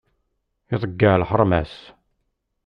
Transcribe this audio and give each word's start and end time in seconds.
Iḍeyyeε 0.73 1.19
lḥerma-s. 1.21 1.75